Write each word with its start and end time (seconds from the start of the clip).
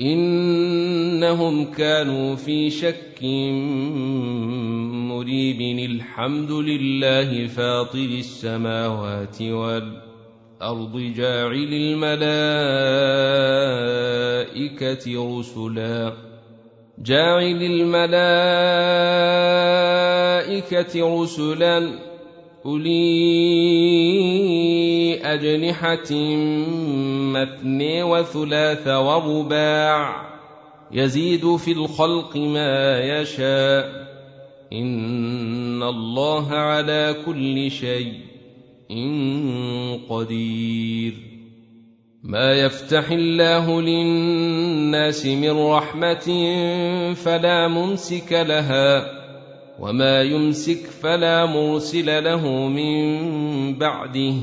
إنهم 0.00 1.64
كانوا 1.64 2.36
في 2.36 2.70
شك 2.70 3.22
مريب. 5.12 5.60
الحمد 5.90 6.50
لله 6.50 7.46
فاطر 7.46 7.98
السماوات 7.98 9.42
والأرض 9.42 10.98
جاعل 11.16 11.72
الملائكة 11.72 12.18
رسلا. 15.38 16.12
جاعل 16.98 17.62
الملائكة 17.62 18.02
رسلا. 21.22 22.09
اولي 22.66 23.00
اجنحه 25.24 26.14
مثني 27.32 28.02
وثلاث 28.02 28.88
ورباع 28.88 30.30
يزيد 30.92 31.56
في 31.56 31.72
الخلق 31.72 32.36
ما 32.36 33.00
يشاء 33.00 34.10
ان 34.72 35.82
الله 35.82 36.52
على 36.52 37.16
كل 37.26 37.70
شيء 37.70 38.14
قدير 40.08 41.14
ما 42.22 42.52
يفتح 42.52 43.10
الله 43.10 43.82
للناس 43.82 45.26
من 45.26 45.50
رحمه 45.50 46.26
فلا 47.14 47.68
ممسك 47.68 48.32
لها 48.32 49.19
وما 49.80 50.22
يمسك 50.22 50.86
فلا 51.02 51.46
مرسل 51.46 52.24
له 52.24 52.48
من 52.68 53.78
بعده 53.78 54.34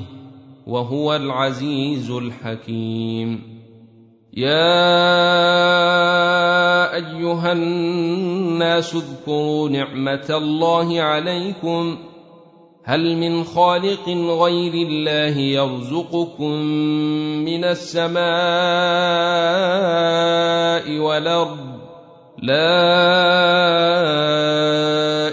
وهو 0.68 1.16
العزيز 1.16 2.12
الحكيم 2.12 3.58
يا 4.38 4.78
ايها 6.96 7.52
الناس 7.52 8.96
اذكروا 8.96 9.70
نعمه 9.70 10.28
الله 10.30 11.02
عليكم 11.02 11.98
هل 12.84 13.18
من 13.18 13.44
خالق 13.44 14.10
غير 14.10 14.74
الله 14.74 15.38
يرزقكم 15.38 16.52
من 17.46 17.64
السماء 17.64 18.18
والارض 21.00 21.77
لا 22.38 22.78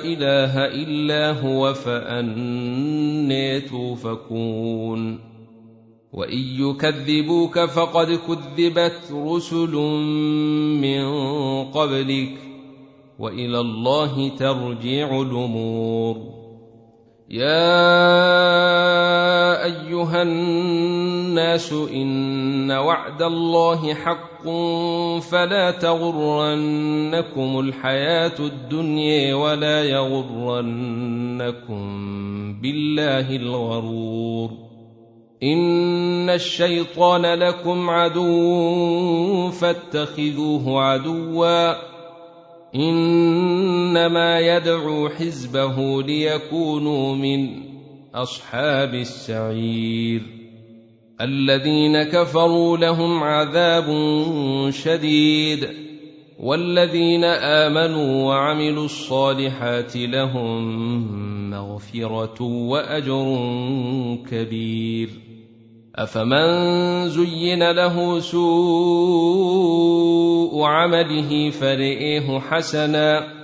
إله 0.04 0.64
إلا 0.64 1.32
هو 1.40 1.74
فأني 1.74 3.60
توفكون. 3.60 5.20
وان 6.12 6.38
يكذبوك 6.38 7.58
فقد 7.58 8.18
كذبت 8.28 9.00
رسل 9.12 9.74
من 10.80 11.04
قبلك 11.64 12.38
والى 13.18 13.60
الله 13.60 14.28
ترجع 14.28 15.20
الأمور. 15.20 16.16
يا 17.30 17.84
ايها 19.64 20.22
الناس 20.22 21.72
ان 21.72 22.70
وعد 22.70 23.22
الله 23.22 23.94
حق 23.94 24.33
فلا 25.20 25.70
تغرنكم 25.70 27.60
الحياة 27.60 28.34
الدنيا 28.40 29.34
ولا 29.34 29.84
يغرنكم 29.84 31.84
بالله 32.60 33.36
الغرور. 33.36 34.50
إن 35.42 36.30
الشيطان 36.30 37.22
لكم 37.22 37.90
عدو 37.90 39.50
فاتخذوه 39.50 40.82
عدوا. 40.82 41.74
إنما 42.74 44.40
يدعو 44.40 45.08
حزبه 45.08 46.02
ليكونوا 46.02 47.14
من 47.14 47.48
أصحاب 48.14 48.94
السعير. 48.94 50.33
الذين 51.20 52.02
كفروا 52.02 52.76
لهم 52.76 53.22
عذاب 53.22 53.86
شديد 54.70 55.68
والذين 56.40 57.24
آمنوا 57.24 58.24
وعملوا 58.24 58.84
الصالحات 58.84 59.96
لهم 59.96 61.50
مغفرة 61.50 62.42
وأجر 62.42 63.38
كبير 64.30 65.10
أفمن 65.94 67.08
زين 67.08 67.70
له 67.70 68.20
سوء 68.20 69.44
عمله 70.62 71.50
فرئيه 71.50 72.38
حسنا 72.38 73.43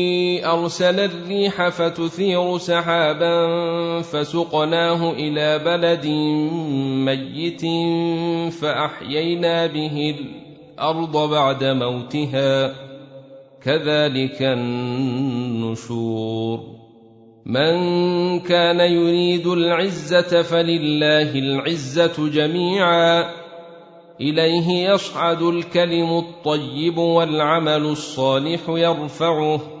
أرسل 0.45 0.99
الريح 0.99 1.69
فتثير 1.69 2.57
سحابا 2.57 3.47
فسقناه 4.01 5.11
إلى 5.11 5.59
بلد 5.59 6.05
ميت 7.05 7.61
فأحيينا 8.53 9.67
به 9.67 10.15
الأرض 10.19 11.29
بعد 11.29 11.63
موتها. 11.63 12.75
كذلك 13.63 14.41
النشور. 14.41 16.59
من 17.45 18.39
كان 18.39 18.79
يريد 18.79 19.47
العزة 19.47 20.41
فلله 20.41 21.35
العزة 21.35 22.29
جميعا. 22.29 23.25
إليه 24.21 24.89
يصعد 24.89 25.41
الكلم 25.41 26.17
الطيب 26.17 26.97
والعمل 26.97 27.81
الصالح 27.81 28.59
يرفعه. 28.69 29.80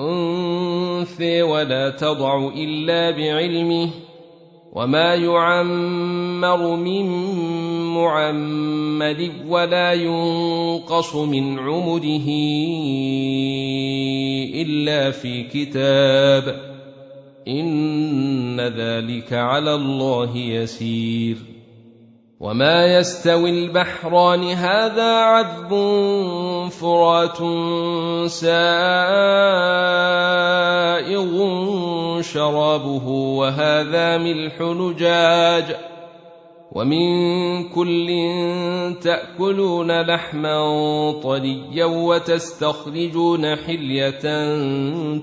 انثى 0.00 1.42
ولا 1.42 1.90
تضع 1.90 2.48
إلا 2.56 3.10
بعلمه 3.10 3.90
وما 4.72 5.14
يعمر 5.14 6.76
من 6.76 7.06
معمر 7.94 9.30
ولا 9.48 9.92
ينقص 9.92 11.16
من 11.16 11.58
عمره 11.58 12.28
إلا 14.54 15.10
في 15.10 15.42
كتاب. 15.42 16.70
إن 17.48 18.60
ذلك 18.60 19.32
على 19.32 19.74
الله 19.74 20.36
يسير. 20.36 21.59
وما 22.40 22.86
يستوي 22.86 23.50
البحران 23.50 24.44
هذا 24.44 25.12
عذب 25.14 25.68
فرات 26.70 27.38
سائغ 28.30 28.50
شرابه 32.20 33.08
وهذا 33.08 34.18
ملح 34.18 34.60
نجاج 34.60 35.76
ومن 36.72 37.04
كل 37.68 38.08
تاكلون 39.02 40.00
لحما 40.00 40.60
طريا 41.22 41.84
وتستخرجون 41.84 43.56
حليه 43.56 44.20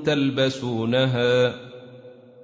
تلبسونها 0.06 1.67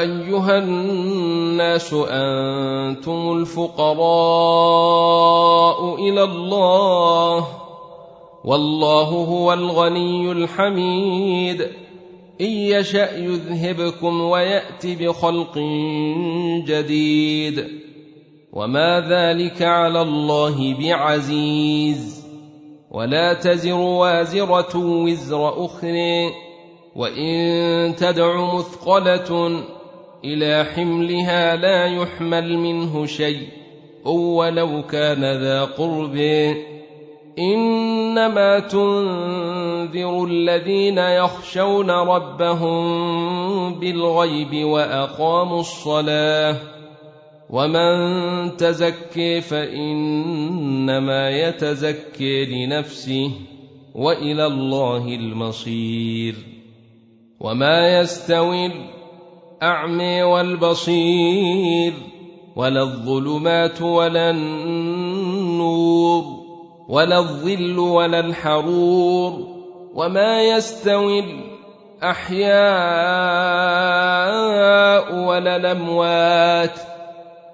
أيها 0.00 0.58
الناس 0.58 1.94
أنتم 1.94 3.32
الفقراء 3.38 3.98
إلى 5.94 6.22
الله 6.24 7.48
والله 8.44 9.04
هو 9.04 9.52
الغني 9.52 10.32
الحميد 10.32 11.60
إن 12.40 12.46
يشأ 12.46 13.16
يذهبكم 13.16 14.20
ويأت 14.20 14.86
بخلق 14.86 15.58
جديد 16.66 17.64
وما 18.52 19.00
ذلك 19.00 19.62
على 19.62 20.02
الله 20.02 20.74
بعزيز 20.74 22.26
ولا 22.90 23.32
تزر 23.32 23.74
وازرة 23.74 24.76
وزر 24.76 25.64
أخرى 25.64 26.30
وإن 26.96 27.96
تدع 27.96 28.54
مثقلة 28.54 29.62
إلى 30.24 30.64
حملها 30.64 31.56
لا 31.56 31.86
يحمل 31.86 32.58
منه 32.58 33.06
شيء. 33.06 33.48
ولو 34.04 34.82
كان 34.82 35.20
ذا 35.20 35.64
قرب. 35.64 36.16
إنما 37.38 38.58
تنذر 38.58 40.24
الذين 40.24 40.98
يخشون 40.98 41.90
ربهم 41.90 42.80
بالغيب 43.80 44.64
وأقاموا 44.64 45.60
الصلاة. 45.60 46.56
ومن 47.50 48.56
تزكي 48.56 49.40
فإنما 49.40 51.30
يتزكي 51.30 52.44
لنفسه 52.44 53.30
وإلى 53.94 54.46
الله 54.46 55.14
المصير. 55.14 56.34
وما 57.40 58.00
يستوي 58.00 58.97
الاعمي 59.62 60.22
والبصير 60.22 61.92
ولا 62.56 62.82
الظلمات 62.82 63.82
ولا 63.82 64.30
النور 64.30 66.24
ولا 66.88 67.18
الظل 67.18 67.78
ولا 67.78 68.20
الحرور 68.20 69.32
وما 69.94 70.42
يستوي 70.42 71.24
الأحياء 72.02 72.58
ولا 75.14 75.56
الأموات. 75.56 76.78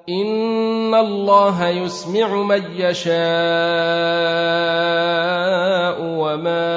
إن 0.09 0.95
الله 0.95 1.69
يسمع 1.69 2.43
من 2.43 2.63
يشاء 2.77 3.15
وما 6.01 6.75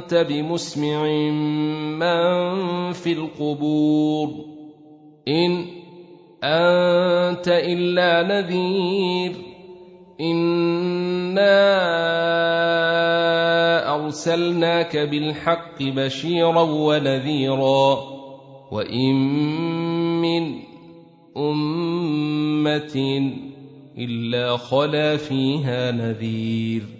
أنت 0.00 0.14
بمسمع 0.14 1.02
من 1.92 2.92
في 2.92 3.12
القبور. 3.12 4.28
إن 5.28 5.66
أنت 6.44 7.48
إلا 7.48 8.22
نذير. 8.22 9.32
إنا 10.20 11.54
أرسلناك 14.04 14.96
بالحق 14.96 15.82
بشيرا 15.82 16.62
ونذيرا. 16.62 18.00
وإن 18.72 19.14
من 20.20 20.56
أمة 21.36 23.32
إلا 23.98 24.56
خلا 24.56 25.16
فيها 25.16 25.90
نذير. 25.90 26.99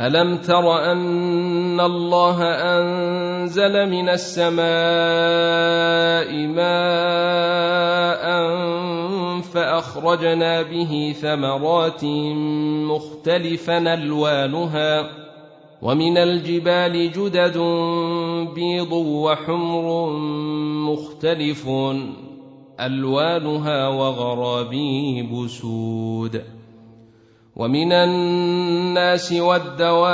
ألم 0.00 0.36
تر 0.36 0.92
أن 0.92 1.80
الله 1.80 2.42
أنزل 2.44 3.90
من 3.90 4.08
السماء 4.08 4.66
ماء 6.46 8.26
فأخرجنا 9.40 10.62
به 10.62 11.14
ثمرات 11.20 12.04
مختلفا 12.84 13.94
ألوانها 13.94 15.10
ومن 15.82 16.18
الجبال 16.18 17.12
جدد 17.12 17.58
بيض 18.54 18.92
وحمر 18.92 20.10
مختلف 20.92 21.68
ألوانها 22.80 23.88
وغرابيب 23.88 25.46
سود 25.46 26.55
ومن 27.56 27.92
الناس 27.92 29.32
والدواب 29.32 30.04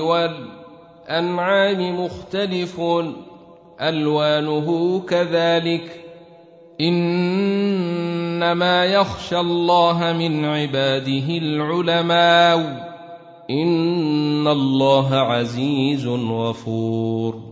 والأنعام 0.00 2.04
مختلف 2.04 2.80
ألوانه 3.80 5.00
كذلك. 5.08 6.04
إنما 6.80 8.84
يخشى 8.84 9.40
الله 9.40 10.16
من 10.18 10.44
عباده 10.44 11.28
العلماء. 11.28 12.92
إن 13.50 14.48
الله 14.48 15.14
عزيز 15.14 16.06
غفور. 16.06 17.51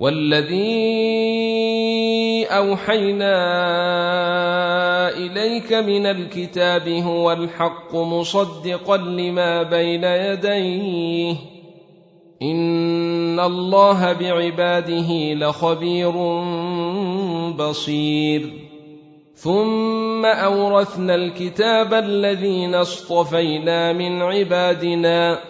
والذي 0.00 0.60
أوحينا 2.46 3.36
إليك 5.16 5.72
من 5.72 6.06
الكتاب 6.06 6.88
هو 6.88 7.32
الحق 7.32 7.94
مصدقا 7.94 8.96
لما 8.96 9.62
بين 9.62 10.04
يديه. 10.04 11.36
إن 12.42 13.40
الله 13.40 14.12
بعباده 14.12 15.34
لخبير 15.34 16.12
بصير. 17.50 18.52
ثم 19.34 20.26
أورثنا 20.26 21.14
الكتاب 21.14 21.94
الذين 21.94 22.74
اصطفينا 22.74 23.92
من 23.92 24.22
عبادنا. 24.22 25.49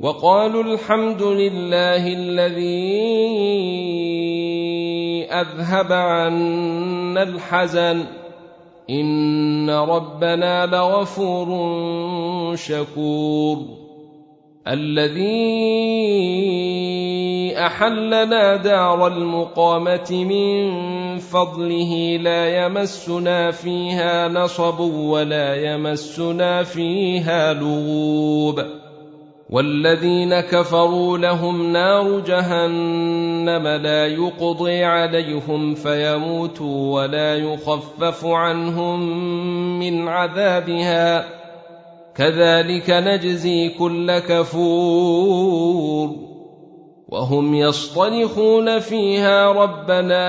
وقالوا 0.00 0.62
الحمد 0.62 1.22
لله 1.22 2.06
الذي 2.06 2.96
أذهب 5.32 5.92
عنا 5.92 7.22
الحزن. 7.22 8.04
إن 8.90 9.70
ربنا 9.70 10.66
لغفور 10.66 11.46
شكور. 12.56 13.58
الذي 14.68 15.56
أحلنا 17.58 18.56
دار 18.56 19.06
المقامة 19.06 20.10
من 20.10 20.66
فضله 21.18 22.16
لا 22.16 22.66
يمسنا 22.66 23.50
فيها 23.50 24.28
نصب 24.28 24.80
ولا 24.80 25.74
يمسنا 25.74 26.62
فيها 26.62 27.54
لغوب. 27.54 28.85
والذين 29.50 30.40
كفروا 30.40 31.18
لهم 31.18 31.72
نار 31.72 32.20
جهنم 32.20 33.68
لا 33.68 34.06
يقضي 34.06 34.84
عليهم 34.84 35.74
فيموتوا 35.74 37.02
ولا 37.02 37.36
يخفف 37.36 38.26
عنهم 38.26 39.18
من 39.78 40.08
عذابها. 40.08 41.24
كذلك 42.14 42.90
نجزي 42.90 43.68
كل 43.68 44.18
كفور. 44.18 46.10
وهم 47.08 47.54
يصطرخون 47.54 48.78
فيها 48.78 49.52
ربنا 49.52 50.26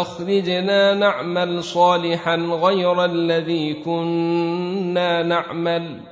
أخرجنا 0.00 0.94
نعمل 0.94 1.64
صالحا 1.64 2.36
غير 2.36 3.04
الذي 3.04 3.74
كنا 3.74 5.22
نعمل. 5.22 6.11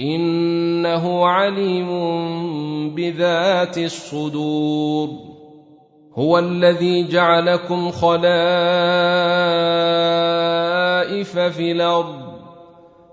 إنه 0.00 1.26
عليم 1.26 1.90
بذات 2.94 3.78
الصدور. 3.78 5.30
هو 6.14 6.38
الذي 6.38 7.08
جعلكم 7.08 7.90
خلائف 7.90 8.30
في 11.38 11.72
الأرض 11.72 12.30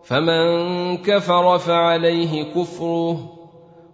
فمن 0.03 0.98
كفر 0.98 1.58
فعليه 1.58 2.44
كفره 2.44 3.38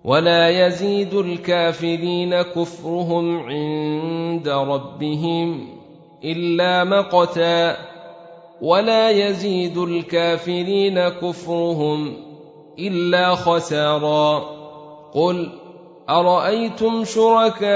ولا 0.04 0.50
يزيد 0.50 1.14
الكافرين 1.14 2.42
كفرهم 2.42 3.40
عند 3.40 4.50
ربهم 4.50 5.68
إلا 6.24 6.84
مقتا 6.84 7.78
ولا 8.62 9.10
يزيد 9.10 9.78
الكافرين 9.78 11.00
كفرهم 11.10 12.14
إلا 12.80 13.36
خسارا. 13.36 14.44
قل 15.14 15.50
أرأيتم 16.10 17.04
شركاءكم 17.04 17.68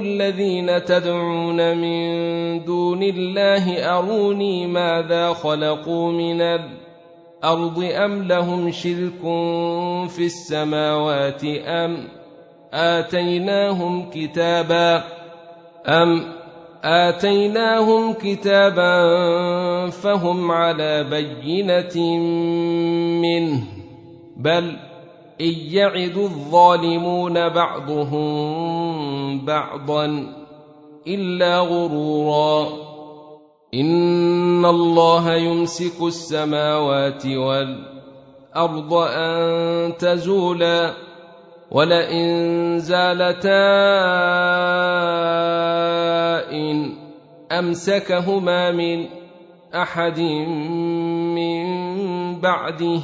الذين 0.00 0.84
تدعون 0.84 1.76
من 1.76 2.64
دون 2.64 3.02
الله 3.02 3.96
أروني 3.98 4.66
ماذا 4.66 5.32
خلقوا 5.32 6.12
من 6.12 6.40
الأرض 6.40 7.90
أم 7.94 8.22
لهم 8.22 8.70
شرك 8.70 9.20
في 10.08 10.26
السماوات 10.26 11.44
أم 11.66 12.08
آتيناهم 12.72 14.10
كتابا 14.10 15.04
أم 15.86 16.41
آتيناهم 16.84 18.12
كتابا 18.12 18.92
فهم 19.90 20.50
على 20.50 21.04
بينة 21.04 22.18
منه 23.22 23.60
بل 24.36 24.76
إن 25.40 25.54
يعد 25.70 26.16
الظالمون 26.16 27.48
بعضهم 27.48 28.24
بعضا 29.44 30.26
إلا 31.06 31.58
غرورا. 31.58 32.68
إن 33.74 34.64
الله 34.64 35.34
يمسك 35.34 36.02
السماوات 36.02 37.26
والأرض 37.26 38.94
أن 38.94 39.96
تزولا 39.96 40.92
ولئن 41.70 42.78
زالتا 42.78 43.72
إن 46.52 46.92
أمسكهما 47.52 48.70
من 48.70 49.06
أحد 49.74 50.20
من 51.36 51.64
بعده 52.40 53.00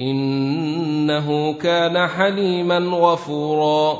إنه 0.00 1.52
كان 1.52 2.06
حليما 2.06 2.78
غفورا 2.78 3.98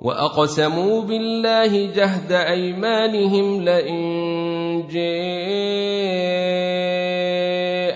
وأقسموا 0.00 1.02
بالله 1.02 1.92
جهد 1.92 2.32
أيمانهم 2.32 3.62
لئن 3.62 3.96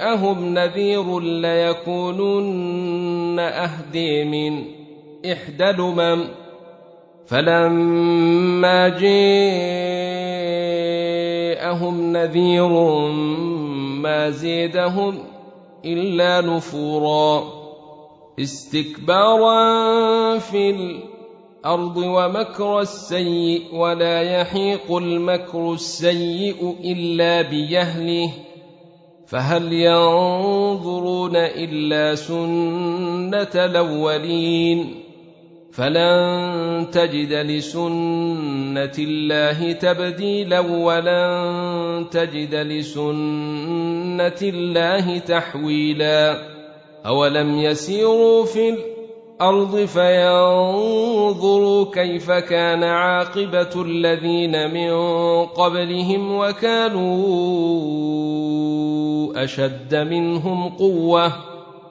جاءهم 0.00 0.54
نذير 0.54 1.20
ليكونن 1.20 2.60
أهدي 3.38 4.24
من 4.24 4.64
إحدى 5.32 5.70
الأمم 5.70 6.24
فلما 7.30 8.88
جاءهم 8.88 9.16
نذير 12.12 12.68
ما 14.02 14.30
زيدهم 14.30 15.18
إلا 15.84 16.40
نفورا 16.40 17.44
استكبارا 18.40 19.58
في 20.38 20.70
الأرض 20.70 21.96
ومكر 21.96 22.80
السيء 22.80 23.74
ولا 23.74 24.22
يحيق 24.22 24.96
المكر 24.96 25.72
السيء 25.72 26.76
إلا 26.84 27.42
بيهله 27.42 28.30
فهل 29.26 29.72
ينظرون 29.72 31.36
إلا 31.36 32.14
سنة 32.14 33.54
الأولين 33.54 35.09
فلن 35.80 36.90
تجد 36.92 37.32
لسنه 37.32 38.92
الله 38.98 39.72
تبديلا 39.72 40.60
ولن 40.60 42.06
تجد 42.10 42.54
لسنه 42.54 44.40
الله 44.42 45.18
تحويلا 45.18 46.38
اولم 47.06 47.58
يسيروا 47.58 48.44
في 48.44 48.74
الأرض 49.40 49.76
فينظروا 49.76 51.14
كيف 51.92 52.30
كان 52.30 52.84
عاقبه 52.84 53.82
الذين 53.82 54.74
من 54.74 54.92
قبلهم 55.46 56.36
وكانوا 56.36 57.04
اشد 59.44 59.94
منهم 59.94 60.68
قوه 60.68 61.49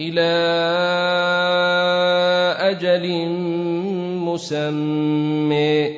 إلى 0.00 0.20
أجل 2.58 3.28
مسمى. 4.24 5.88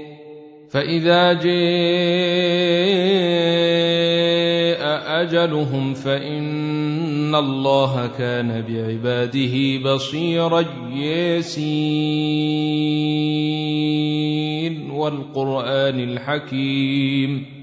فإذا 0.71 1.33
جاء 1.33 1.50
أجلهم 5.23 5.95
فإن 5.95 7.35
الله 7.35 8.11
كان 8.19 8.64
بعباده 8.69 9.78
بصيرا 9.95 10.64
ياسين. 10.95 12.50
والقرآن 14.90 16.00
الحكيم. 16.00 17.60